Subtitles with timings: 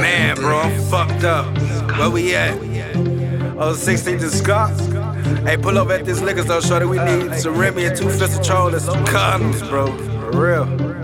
[0.00, 1.46] Man, bro, I'm fucked up.
[1.96, 2.56] Where we at?
[3.56, 5.46] Oh, 16th and Scott?
[5.46, 6.86] Hey, pull up at this liquor store, shorty.
[6.86, 9.86] We need some Remy and two fists of Charlie, some condoms, bro.
[10.32, 11.03] For real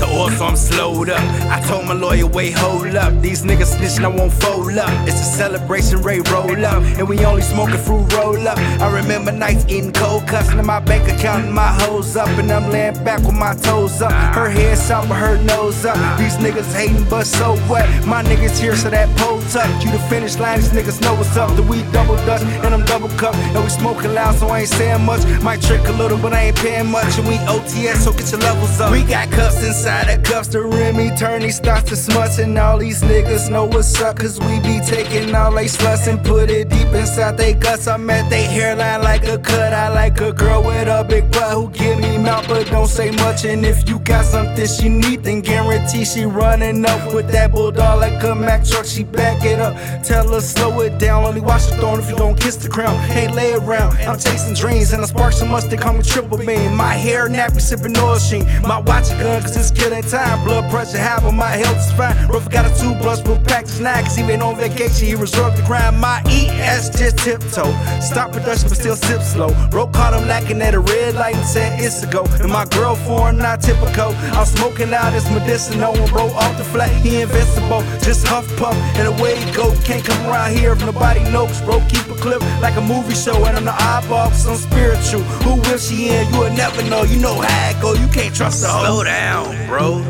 [0.00, 1.20] the oil, so I'm slowed up.
[1.50, 3.12] I told my lawyer, wait, hold up.
[3.20, 4.90] These niggas snitching, I won't fold up.
[5.06, 6.82] It's a celebration, Ray roll up.
[6.98, 8.58] And we only smoking fruit roll up.
[8.58, 12.28] I remember nights eating cold cuts, in my bank account and my hoes up.
[12.40, 14.12] And I'm laying back with my toes up.
[14.34, 15.96] Her head but her nose up.
[16.18, 17.86] These niggas hating, but so what?
[18.06, 19.68] My niggas here, so that pole tuck.
[19.84, 21.54] You the finish line, these niggas know what's up.
[21.56, 23.34] The weed double dust, and I'm double cup.
[23.54, 25.22] And we smoking loud, so I ain't saying much.
[25.42, 27.18] Might trick a little, but I ain't paying much.
[27.18, 28.92] And we OTS, so get your levels up.
[28.92, 32.78] We got cups inside the cups to Remy, turn these thoughts to smuts, and all
[32.78, 36.68] these niggas know what's up, cause we be taking all they sluts and put it
[36.68, 37.86] deep inside they guts.
[37.86, 39.72] I'm at they hairline like a cut.
[39.72, 43.10] I like a girl with a big butt who give me mouth but don't say
[43.10, 43.44] much.
[43.44, 48.00] And if you got something she need, then guarantee she running up with that bulldog
[48.00, 48.86] like a Mack truck.
[48.86, 51.24] She back it up, tell her slow it down.
[51.24, 52.96] Only watch the throne if you don't kiss the crown.
[53.08, 53.96] Hey, lay around.
[53.98, 55.70] I'm chasing dreams and I spark some must.
[55.70, 56.76] They call me triple beam.
[56.76, 58.44] My hair nappy, sipping oil sheen.
[58.62, 60.44] My watch gun, cause it's killing time.
[60.44, 62.14] Blood pressure high, but my health is fine.
[62.28, 64.18] Ruff got a two plus, but packed snacks.
[64.18, 65.98] Even on vacation, he reserved the crime.
[65.98, 67.72] My ES just tiptoe.
[68.00, 69.50] Stop production, but still sip slow.
[69.72, 72.24] Rope caught him lacking at a red light and said it's a go.
[72.42, 74.12] And my girl foreign, not typical.
[74.36, 76.90] I'm smoking out this medicinal and roll off the flat.
[77.02, 79.74] He invincible, just huff puff and away he go.
[79.84, 81.80] Can't come around here if nobody knows, bro.
[81.88, 85.22] Keep a clip like a movie show, and I'm the eyeball, cause I'm spiritual.
[85.44, 86.28] Who will she in?
[86.34, 87.02] You'll never know.
[87.02, 87.94] You know how it go.
[87.94, 88.70] You can't trust her.
[88.70, 90.02] Slow down, bro.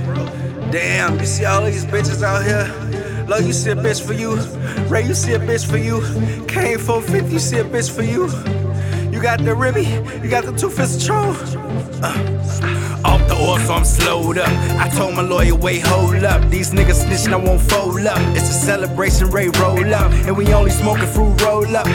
[0.73, 2.67] Damn, you see all these bitches out here?
[3.29, 4.37] Love, you see a bitch for you.
[4.89, 6.01] Ray, you see a bitch for you.
[6.47, 8.25] Kane 450, you see a bitch for you.
[9.13, 9.85] You got the Ribby,
[10.23, 11.37] you got the two fist troll.
[12.03, 14.49] Uh off the oil, so I'm slowed up.
[14.79, 16.49] I told my lawyer, wait, hold up.
[16.51, 18.19] These niggas snitching, I won't fold up.
[18.37, 20.11] It's a celebration, Ray roll up.
[20.27, 21.87] And we only smoking fruit roll up.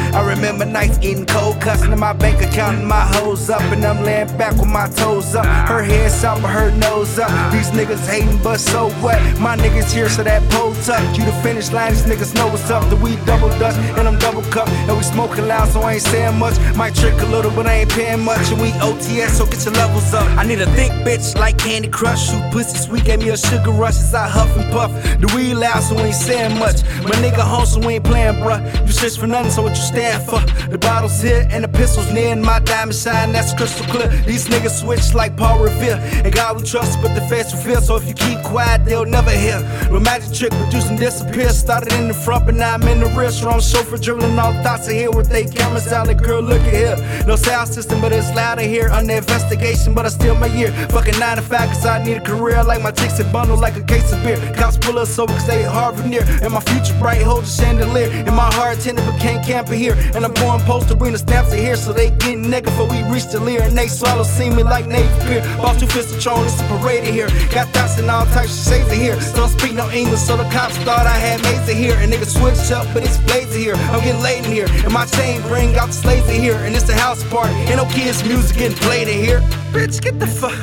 [0.46, 3.62] Remember nights eating cold cuts, in my bank account and my hoes up.
[3.74, 5.44] And I'm laying back with my toes up.
[5.44, 7.32] Her head up, her nose up.
[7.52, 9.20] These niggas hating, but so what?
[9.40, 11.02] My niggas here, so that pole tuck.
[11.18, 12.88] You the finish line, these niggas know what's up.
[12.92, 14.70] The weed double dust, and I'm double cup.
[14.70, 16.54] And we smoking loud, so I ain't saying much.
[16.76, 18.52] Might trick a little, but I ain't paying much.
[18.52, 20.30] And we OTS, so get your levels up.
[20.38, 22.30] I need a thick bitch like Candy Crush.
[22.30, 24.92] Shoot pussy sweet, gave me a sugar rush as I huff and puff.
[25.20, 26.84] The weed loud, so we ain't saying much.
[27.02, 28.62] My nigga home, so we ain't playing, bruh.
[28.86, 30.35] You search for nothing, so what you stand for?
[30.70, 34.10] The bottle's here and the pistol's near, and my diamond shine, that's crystal clear.
[34.26, 35.98] These niggas switch like Paul Revere.
[36.24, 37.82] And God we trust, but the face reveal.
[37.82, 39.60] So if you keep quiet, they'll never hear.
[39.92, 41.50] No magic trick, producing disappear.
[41.50, 43.32] Started in the front, but now I'm in the rear.
[43.32, 46.08] Strong chauffeur dribbling all thoughts of here with they cameras out.
[46.08, 47.26] Like, girl, look at here.
[47.28, 48.90] No sound system, but it's louder here.
[48.90, 50.72] Under investigation, but I still my year.
[50.90, 52.64] Fucking nine to five, cause I need a career.
[52.64, 54.38] Like my chicks and bundle like a case of beer.
[54.56, 56.24] Cops pull us over cause they Harvard near.
[56.42, 58.10] And my future bright, hold a chandelier.
[58.10, 59.96] And my heart tender, but can't camp here.
[60.16, 62.88] And I'm going post to bring the stamps in here so they get nigga before
[62.88, 63.62] we reach the leer.
[63.62, 65.42] And they swallow, see me like Navy Pier.
[65.58, 67.28] Boss two fists of Tron, it's a parade in here.
[67.52, 69.20] Got thoughts and all types of shades in here.
[69.36, 71.96] Don't speak no English, so the cops thought I had maids in here.
[72.00, 73.76] And niggas switch up, but it's blades in here.
[73.76, 74.68] I'm getting late in here.
[74.86, 76.56] And my chain bring out the slaves in here.
[76.64, 77.54] And it's a house party.
[77.68, 79.42] Ain't no kids' music getting played in here.
[79.76, 80.56] Bitch, get the fuck.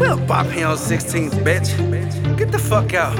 [0.00, 1.68] We'll pop here on 16th, bitch.
[2.38, 3.18] Get the fuck out.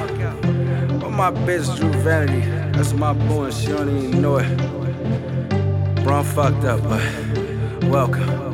[1.04, 2.40] Oh, my bitch Drew Vanity.
[2.72, 4.85] That's my boy, and she don't even know it.
[6.06, 8.45] Bro, I'm fucked up, but welcome.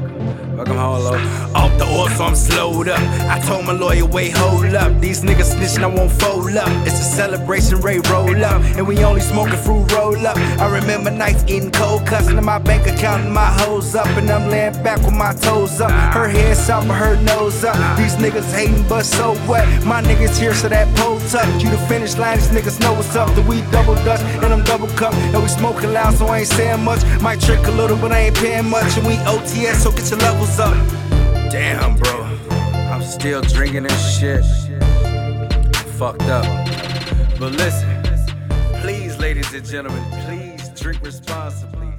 [0.68, 1.18] Home, low.
[1.54, 3.00] Off the oil, so I'm slowed up.
[3.28, 5.00] I told my lawyer, wait, hold up.
[5.00, 6.68] These niggas snitching, I won't fold up.
[6.86, 8.62] It's a celebration, Ray roll up.
[8.76, 10.36] And we only smoking fruit roll up.
[10.36, 14.06] I remember nights eating cold cuts, in my bank account and my hoes up.
[14.18, 15.90] And I'm laying back with my toes up.
[16.14, 17.76] Her head south, but her nose up.
[17.96, 19.66] These niggas hating, but so what?
[19.84, 21.46] My niggas here, so that pole tuck.
[21.60, 23.34] You the finish line, these niggas know what's up.
[23.34, 25.14] The weed double dust, and I'm double cup.
[25.14, 27.04] And we smoking loud, so I ain't saying much.
[27.20, 28.96] Might trick a little, but I ain't paying much.
[28.96, 30.74] And we OTS, so get your levels up.
[31.50, 32.22] Damn, bro.
[32.90, 34.44] I'm still drinking this shit.
[35.98, 36.44] Fucked up.
[37.38, 38.02] But listen,
[38.80, 41.91] please, ladies and gentlemen, please drink responsibly.